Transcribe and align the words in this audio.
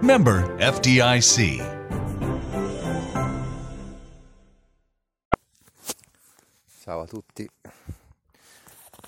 Member 0.00 0.56
FDIC. 0.58 1.74
Ciao 6.82 7.00
a 7.00 7.06
tutti. 7.06 7.48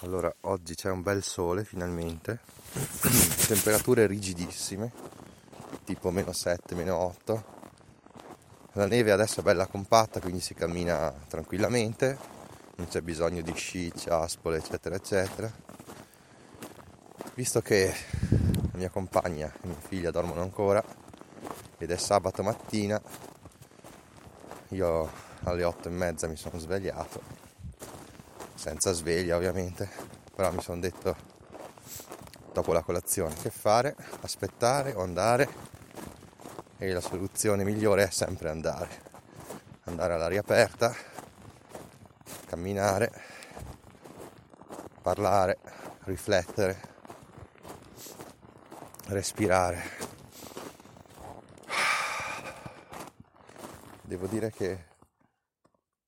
Allora, 0.00 0.34
oggi 0.42 0.74
c'è 0.74 0.90
un 0.90 1.02
bel 1.02 1.22
sole 1.22 1.64
finalmente. 1.64 2.40
Temperature 3.46 4.06
rigidissime, 4.06 4.90
tipo 5.84 6.10
meno 6.10 6.32
7, 6.32 6.74
meno 6.74 6.96
8. 6.96 7.44
La 8.72 8.86
neve 8.86 9.12
adesso 9.12 9.40
è 9.40 9.42
bella 9.42 9.66
compatta, 9.66 10.20
quindi 10.20 10.40
si 10.40 10.54
cammina 10.54 11.12
tranquillamente, 11.28 12.18
non 12.76 12.88
c'è 12.88 13.02
bisogno 13.02 13.42
di 13.42 13.52
sci, 13.54 13.92
ciaspole, 13.94 14.56
eccetera, 14.56 14.94
eccetera. 14.94 15.52
Visto 17.34 17.60
che 17.60 17.94
mia 18.78 18.90
compagna 18.90 19.52
e 19.60 19.66
mia 19.66 19.76
figlia 19.76 20.12
dormono 20.12 20.40
ancora 20.40 20.82
ed 21.78 21.90
è 21.90 21.96
sabato 21.96 22.44
mattina, 22.44 23.00
io 24.68 25.10
alle 25.42 25.64
8 25.64 25.88
e 25.88 25.90
mezza 25.90 26.28
mi 26.28 26.36
sono 26.36 26.58
svegliato, 26.58 27.20
senza 28.54 28.92
sveglia 28.92 29.36
ovviamente, 29.36 29.88
però 30.32 30.52
mi 30.52 30.62
sono 30.62 30.80
detto 30.80 31.16
dopo 32.52 32.72
la 32.72 32.82
colazione 32.82 33.34
che 33.34 33.50
fare, 33.50 33.96
aspettare 34.20 34.94
o 34.94 35.02
andare? 35.02 35.48
E 36.78 36.92
la 36.92 37.00
soluzione 37.00 37.64
migliore 37.64 38.04
è 38.04 38.10
sempre 38.10 38.48
andare, 38.48 39.02
andare 39.84 40.14
all'aria 40.14 40.40
aperta, 40.40 40.94
camminare, 42.46 43.10
parlare, 45.02 45.58
riflettere, 46.04 46.96
respirare. 49.08 49.82
Devo 54.02 54.26
dire 54.26 54.50
che 54.50 54.86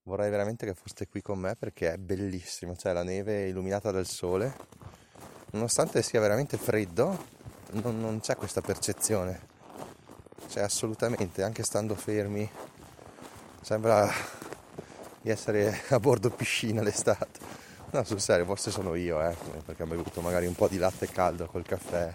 vorrei 0.04 0.30
veramente 0.30 0.64
che 0.64 0.74
foste 0.74 1.06
qui 1.06 1.20
con 1.20 1.38
me 1.38 1.54
perché 1.54 1.92
è 1.92 1.96
bellissimo, 1.98 2.76
cioè 2.76 2.92
la 2.92 3.02
neve 3.02 3.48
illuminata 3.48 3.90
dal 3.90 4.06
sole, 4.06 4.56
nonostante 5.50 6.02
sia 6.02 6.20
veramente 6.20 6.56
freddo, 6.56 7.26
non, 7.72 8.00
non 8.00 8.20
c'è 8.20 8.36
questa 8.36 8.62
percezione 8.62 9.50
cioè 10.50 10.64
assolutamente, 10.64 11.44
anche 11.44 11.62
stando 11.62 11.94
fermi, 11.94 12.48
sembra 13.60 14.10
di 15.20 15.30
essere 15.30 15.82
a 15.90 16.00
bordo 16.00 16.28
piscina 16.30 16.82
l'estate. 16.82 17.38
No, 17.92 18.02
sul 18.02 18.20
serio, 18.20 18.44
forse 18.44 18.72
sono 18.72 18.96
io, 18.96 19.22
eh, 19.22 19.36
perché 19.64 19.84
ho 19.84 19.86
bevuto 19.86 20.20
magari 20.20 20.46
un 20.46 20.54
po' 20.54 20.66
di 20.66 20.76
latte 20.76 21.06
caldo 21.06 21.46
col 21.46 21.64
caffè. 21.64 22.12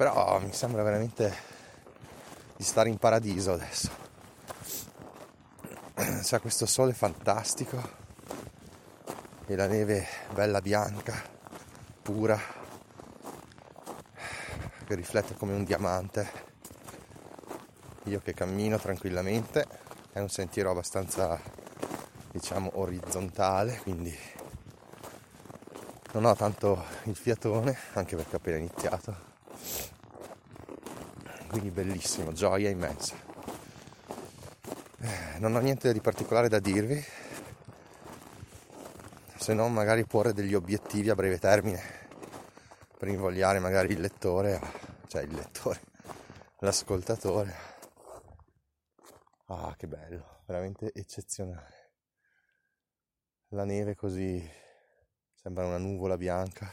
Però 0.00 0.40
mi 0.40 0.50
sembra 0.54 0.82
veramente 0.82 1.30
di 2.56 2.64
stare 2.64 2.88
in 2.88 2.96
paradiso 2.96 3.52
adesso. 3.52 3.90
C'è 6.22 6.40
questo 6.40 6.64
sole 6.64 6.94
fantastico 6.94 7.78
e 9.44 9.54
la 9.54 9.66
neve 9.66 10.06
bella 10.32 10.62
bianca, 10.62 11.22
pura, 12.00 12.40
che 14.86 14.94
riflette 14.94 15.36
come 15.36 15.52
un 15.52 15.64
diamante 15.64 16.30
io 18.04 18.20
che 18.20 18.32
cammino 18.32 18.78
tranquillamente, 18.78 19.66
è 20.12 20.20
un 20.20 20.30
sentiero 20.30 20.70
abbastanza 20.70 21.38
diciamo 22.30 22.70
orizzontale, 22.72 23.80
quindi 23.82 24.18
non 26.12 26.24
ho 26.24 26.34
tanto 26.34 26.86
il 27.02 27.16
fiatone, 27.16 27.76
anche 27.92 28.16
perché 28.16 28.36
ho 28.36 28.38
appena 28.38 28.56
iniziato. 28.56 29.29
Quindi 31.50 31.70
bellissimo, 31.70 32.32
gioia 32.32 32.70
immensa. 32.70 33.14
Eh, 35.00 35.38
non 35.38 35.54
ho 35.54 35.58
niente 35.58 35.92
di 35.92 36.00
particolare 36.00 36.48
da 36.48 36.60
dirvi, 36.60 37.04
se 39.36 39.52
non 39.52 39.72
magari 39.72 40.06
porre 40.06 40.32
degli 40.32 40.54
obiettivi 40.54 41.10
a 41.10 41.14
breve 41.14 41.38
termine 41.38 41.82
per 42.96 43.08
invogliare 43.08 43.58
magari 43.58 43.92
il 43.92 44.00
lettore, 44.00 44.60
cioè 45.08 45.22
il 45.22 45.34
lettore, 45.34 45.80
l'ascoltatore 46.60 47.70
Ah, 49.52 49.74
che 49.76 49.88
bello, 49.88 50.42
veramente 50.46 50.92
eccezionale. 50.94 51.90
La 53.48 53.64
neve 53.64 53.96
così 53.96 54.48
sembra 55.34 55.66
una 55.66 55.76
nuvola 55.76 56.16
bianca. 56.16 56.72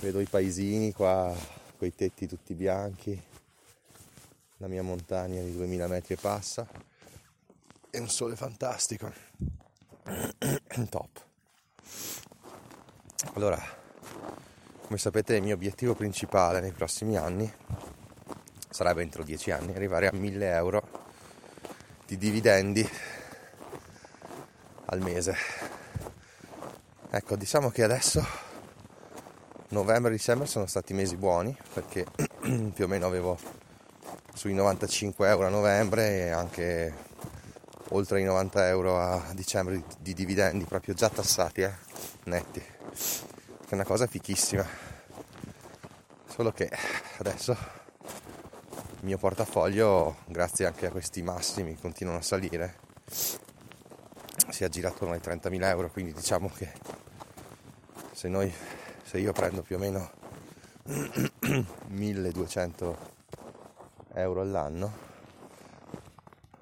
Vedo 0.00 0.18
i 0.18 0.26
paesini 0.26 0.92
qua, 0.92 1.32
quei 1.80 1.94
tetti 1.94 2.26
tutti 2.26 2.52
bianchi, 2.52 3.18
la 4.58 4.68
mia 4.68 4.82
montagna 4.82 5.40
di 5.40 5.56
2000 5.56 5.86
metri 5.86 6.12
e 6.12 6.18
passa 6.18 6.68
e 7.88 7.98
un 7.98 8.10
sole 8.10 8.36
fantastico. 8.36 9.10
Top. 10.90 11.24
Allora, 13.32 13.58
come 14.82 14.98
sapete 14.98 15.36
il 15.36 15.42
mio 15.42 15.54
obiettivo 15.54 15.94
principale 15.94 16.60
nei 16.60 16.72
prossimi 16.72 17.16
anni 17.16 17.50
sarebbe 18.68 19.00
entro 19.00 19.24
10 19.24 19.50
anni 19.50 19.74
arrivare 19.74 20.08
a 20.08 20.12
1000 20.12 20.52
euro 20.52 20.82
di 22.04 22.18
dividendi 22.18 22.86
al 24.84 25.00
mese. 25.00 25.34
Ecco, 27.08 27.36
diciamo 27.36 27.70
che 27.70 27.82
adesso 27.84 28.49
novembre 29.70 30.12
e 30.12 30.16
dicembre 30.16 30.46
sono 30.46 30.66
stati 30.66 30.94
mesi 30.94 31.16
buoni 31.16 31.56
perché 31.72 32.04
più 32.74 32.84
o 32.84 32.86
meno 32.86 33.06
avevo 33.06 33.38
sui 34.34 34.54
95 34.54 35.28
euro 35.28 35.46
a 35.46 35.50
novembre 35.50 36.26
e 36.26 36.30
anche 36.30 36.94
oltre 37.90 38.20
i 38.20 38.24
90 38.24 38.68
euro 38.68 38.98
a 38.98 39.32
dicembre 39.34 39.76
di, 39.76 39.84
di 39.98 40.14
dividendi 40.14 40.64
proprio 40.64 40.94
già 40.94 41.08
tassati, 41.08 41.62
eh, 41.62 41.74
netti. 42.24 42.60
Che 42.60 43.68
è 43.68 43.74
una 43.74 43.84
cosa 43.84 44.06
fichissima. 44.06 44.66
Solo 46.26 46.52
che 46.52 46.70
adesso 47.18 47.52
il 47.52 49.06
mio 49.06 49.18
portafoglio, 49.18 50.18
grazie 50.26 50.66
anche 50.66 50.86
a 50.86 50.90
questi 50.90 51.22
massimi, 51.22 51.76
continuano 51.76 52.18
a 52.18 52.22
salire. 52.22 52.78
Si 53.06 54.64
è 54.64 54.68
girato 54.68 55.08
ai 55.10 55.18
30.000 55.18 55.64
euro, 55.64 55.90
quindi 55.90 56.12
diciamo 56.12 56.50
che 56.54 56.72
se, 58.12 58.28
noi, 58.28 58.52
se 59.10 59.18
io 59.18 59.32
prendo 59.32 59.62
più 59.62 59.74
o 59.74 59.80
meno 59.80 60.08
1.200 60.86 62.96
euro 64.14 64.40
all'anno, 64.40 64.92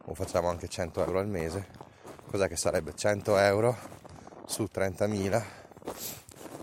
o 0.07 0.15
facciamo 0.15 0.49
anche 0.49 0.67
100 0.67 1.05
euro 1.05 1.19
al 1.19 1.29
mese, 1.29 1.67
cos'è 2.27 2.49
che 2.49 2.57
sarebbe? 2.57 2.95
100 2.95 3.37
euro 3.37 3.77
su 4.47 4.63
30.000 4.63 5.43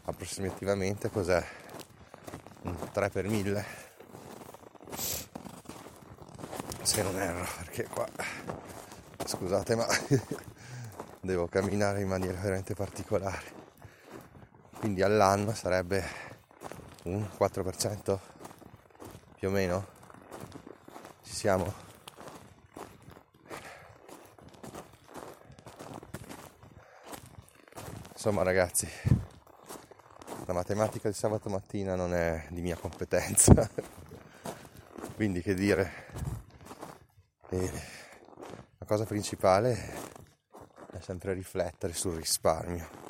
approssimativamente 0.05 1.11
cos'è? 1.11 1.45
3 2.91 3.09
per 3.11 3.27
1000 3.27 3.65
se 6.81 7.03
non 7.03 7.21
erro, 7.21 7.45
perché 7.59 7.83
qua, 7.83 8.07
scusate 9.23 9.75
ma 9.75 9.85
devo 11.21 11.45
camminare 11.45 12.01
in 12.01 12.07
maniera 12.07 12.41
veramente 12.41 12.73
particolare. 12.73 13.64
Quindi 14.85 15.01
all'anno 15.01 15.51
sarebbe 15.55 16.03
un 17.05 17.27
4% 17.39 18.19
più 19.33 19.47
o 19.47 19.51
meno. 19.51 19.87
Ci 21.23 21.33
siamo? 21.33 21.73
Insomma 28.11 28.43
ragazzi, 28.43 28.87
la 30.45 30.53
matematica 30.53 31.09
di 31.09 31.15
sabato 31.15 31.49
mattina 31.49 31.95
non 31.95 32.13
è 32.13 32.45
di 32.51 32.61
mia 32.61 32.77
competenza. 32.77 33.67
Quindi 35.15 35.41
che 35.41 35.55
dire, 35.55 35.91
e 37.49 37.71
la 38.77 38.85
cosa 38.85 39.05
principale 39.05 39.93
è 40.91 40.99
sempre 40.99 41.33
riflettere 41.33 41.93
sul 41.93 42.17
risparmio, 42.17 43.04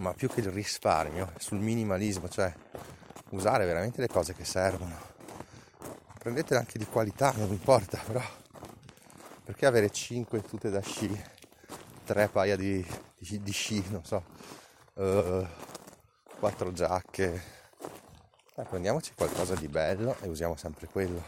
ma 0.00 0.14
più 0.14 0.28
che 0.28 0.40
il 0.40 0.50
risparmio, 0.50 1.32
sul 1.38 1.58
minimalismo, 1.58 2.28
cioè 2.28 2.52
usare 3.30 3.66
veramente 3.66 4.00
le 4.00 4.08
cose 4.08 4.34
che 4.34 4.44
servono. 4.44 5.08
Prendetele 6.18 6.58
anche 6.60 6.78
di 6.78 6.86
qualità, 6.86 7.32
non 7.36 7.50
importa, 7.50 7.98
però 8.04 8.22
perché 9.44 9.66
avere 9.66 9.90
5 9.90 10.42
tute 10.42 10.70
da 10.70 10.80
sci, 10.80 11.22
3 12.04 12.28
paia 12.28 12.56
di, 12.56 12.84
di, 13.18 13.42
di 13.42 13.52
sci, 13.52 13.84
non 13.90 14.04
so, 14.04 14.24
uh, 14.94 15.46
4 16.38 16.72
giacche. 16.72 17.42
Eh, 18.56 18.64
prendiamoci 18.64 19.12
qualcosa 19.14 19.54
di 19.54 19.68
bello 19.68 20.16
e 20.20 20.28
usiamo 20.28 20.56
sempre 20.56 20.86
quello. 20.86 21.22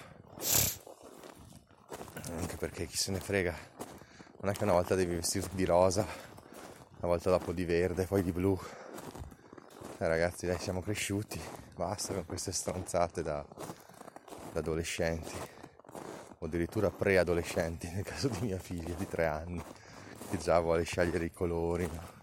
Anche 2.39 2.57
perché 2.57 2.87
chi 2.87 2.97
se 2.97 3.11
ne 3.11 3.21
frega, 3.21 3.55
non 4.41 4.51
è 4.51 4.55
che 4.55 4.65
una 4.65 4.73
volta 4.73 4.95
devi 4.95 5.15
vestirti 5.15 5.57
di 5.57 5.65
rosa, 5.65 6.32
una 7.03 7.11
volta 7.11 7.31
dopo 7.31 7.53
di 7.53 7.65
verde, 7.65 8.07
poi 8.07 8.23
di 8.23 8.31
blu. 8.31 8.57
Eh, 9.99 10.07
ragazzi, 10.07 10.47
dai, 10.47 10.59
siamo 10.61 10.81
cresciuti, 10.81 11.41
basta 11.75 12.15
con 12.15 12.25
queste 12.27 12.53
stronzate 12.53 13.25
da, 13.25 13.45
da 14.53 14.61
adolescenti, 14.61 15.35
o 16.39 16.47
addirittura 16.47 16.91
preadolescenti, 16.91 17.91
nel 17.91 18.05
caso 18.05 18.29
di 18.29 18.39
mia 18.43 18.59
figlia 18.59 18.95
di 18.95 19.09
tre 19.09 19.27
anni, 19.27 19.61
che 20.31 20.39
già 20.39 20.61
vuole 20.61 20.85
scegliere 20.85 21.25
i 21.25 21.33
colori. 21.33 21.91
No? 21.93 22.21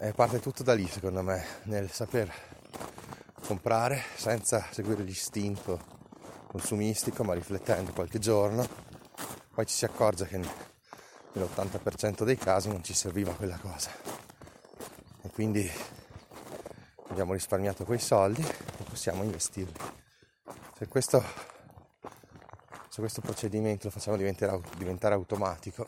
E 0.00 0.12
parte 0.12 0.40
tutto 0.40 0.64
da 0.64 0.74
lì, 0.74 0.88
secondo 0.88 1.22
me, 1.22 1.44
nel 1.64 1.88
saper 1.88 2.32
comprare 3.46 4.02
senza 4.16 4.66
seguire 4.72 5.04
l'istinto 5.04 6.00
consumistico, 6.48 7.22
ma 7.22 7.34
riflettendo 7.34 7.92
qualche 7.92 8.18
giorno, 8.18 8.90
poi 9.52 9.66
ci 9.66 9.74
si 9.74 9.84
accorge 9.84 10.26
che 10.26 10.38
nell'80% 10.38 12.24
dei 12.24 12.36
casi 12.36 12.68
non 12.68 12.82
ci 12.82 12.94
serviva 12.94 13.32
quella 13.34 13.58
cosa. 13.58 13.90
E 15.22 15.30
quindi 15.30 15.70
abbiamo 17.08 17.32
risparmiato 17.32 17.84
quei 17.84 18.00
soldi 18.00 18.42
e 18.42 18.82
possiamo 18.82 19.22
investirli. 19.22 19.78
Se 20.76 20.88
questo, 20.88 21.22
se 22.88 23.00
questo 23.00 23.20
procedimento 23.20 23.86
lo 23.86 23.92
facciamo 23.92 24.16
diventare, 24.16 24.60
diventare 24.76 25.14
automatico, 25.14 25.86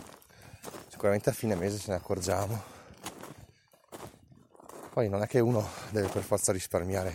sicuramente 0.88 1.30
a 1.30 1.32
fine 1.32 1.54
mese 1.54 1.78
ce 1.78 1.90
ne 1.90 1.96
accorgiamo 1.96 2.74
poi 4.96 5.10
non 5.10 5.20
è 5.20 5.26
che 5.26 5.40
uno 5.40 5.62
deve 5.90 6.08
per 6.08 6.22
forza 6.22 6.52
risparmiare 6.52 7.12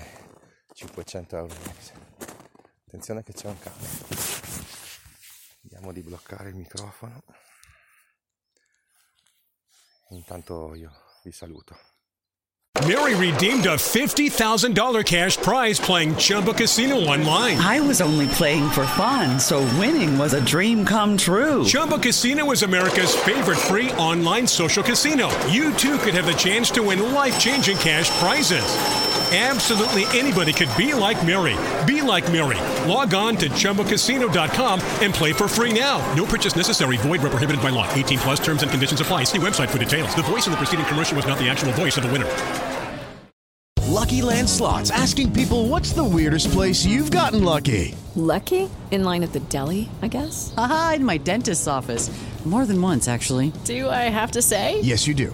500 0.71 1.35
euro 1.35 1.51
al 1.51 1.73
mese. 1.73 1.93
Attenzione 2.85 3.23
che 3.23 3.33
c'è 3.33 3.47
un 3.47 3.57
cane. 3.57 4.30
Vediamo 5.81 5.93
di 5.93 6.01
bloccare 6.01 6.49
il 6.49 6.55
microfono. 6.55 7.23
Intanto 10.09 10.75
io 10.75 10.91
vi 11.23 11.31
saluto. 11.31 11.75
Mary 12.85 13.15
redeemed 13.15 13.65
a 13.65 13.75
$50,000 13.75 15.03
cash 15.03 15.37
prize 15.37 15.79
playing 15.79 16.15
Chumba 16.15 16.53
Casino 16.53 16.97
online. 16.97 17.57
I 17.57 17.79
was 17.79 17.99
only 17.99 18.27
playing 18.27 18.69
for 18.69 18.85
fun, 18.85 19.39
so 19.39 19.59
winning 19.79 20.17
was 20.17 20.33
a 20.33 20.41
dream 20.41 20.85
come 20.85 21.17
true. 21.17 21.63
Chumba 21.65 21.97
Casino 21.97 22.51
is 22.51 22.61
America's 22.61 23.15
favorite 23.15 23.57
free 23.57 23.91
online 23.93 24.47
social 24.47 24.83
casino. 24.83 25.29
You 25.47 25.73
too 25.73 25.97
could 25.97 26.13
have 26.13 26.27
the 26.27 26.37
chance 26.37 26.69
to 26.71 26.83
win 26.83 27.13
life 27.13 27.39
changing 27.39 27.77
cash 27.77 28.09
prizes. 28.19 29.00
Absolutely 29.33 30.03
anybody 30.07 30.51
could 30.51 30.67
be 30.75 30.93
like 30.93 31.25
Mary. 31.25 31.55
Be 31.85 32.01
like 32.01 32.29
Mary. 32.33 32.59
Log 32.85 33.13
on 33.13 33.37
to 33.37 33.47
ChumboCasino.com 33.47 34.81
and 34.99 35.13
play 35.13 35.31
for 35.31 35.47
free 35.47 35.71
now. 35.71 35.99
No 36.15 36.25
purchase 36.25 36.57
necessary. 36.57 36.97
Void 36.97 37.21
where 37.21 37.31
prohibited 37.31 37.61
by 37.61 37.69
law. 37.69 37.89
18 37.93 38.19
plus 38.19 38.39
terms 38.41 38.61
and 38.61 38.69
conditions 38.69 38.99
apply. 38.99 39.23
See 39.23 39.37
website 39.37 39.69
for 39.69 39.77
details. 39.77 40.13
The 40.15 40.23
voice 40.23 40.47
in 40.47 40.51
the 40.51 40.57
preceding 40.57 40.85
commercial 40.85 41.15
was 41.15 41.25
not 41.25 41.37
the 41.37 41.47
actual 41.47 41.71
voice 41.71 41.95
of 41.95 42.03
the 42.03 42.11
winner. 42.11 42.27
Lucky 43.87 44.21
Land 44.21 44.49
Slots. 44.49 44.91
Asking 44.91 45.31
people 45.31 45.69
what's 45.69 45.93
the 45.93 46.03
weirdest 46.03 46.51
place 46.51 46.85
you've 46.85 47.11
gotten 47.11 47.45
lucky? 47.45 47.95
Lucky? 48.15 48.69
In 48.91 49.05
line 49.05 49.23
at 49.23 49.31
the 49.31 49.39
deli, 49.39 49.87
I 50.01 50.09
guess? 50.09 50.53
Aha, 50.57 50.93
in 50.95 51.05
my 51.05 51.17
dentist's 51.17 51.67
office. 51.67 52.11
More 52.43 52.65
than 52.65 52.81
once, 52.81 53.07
actually. 53.07 53.53
Do 53.65 53.87
I 53.87 54.09
have 54.09 54.31
to 54.31 54.41
say? 54.41 54.81
Yes, 54.81 55.07
you 55.07 55.13
do. 55.13 55.33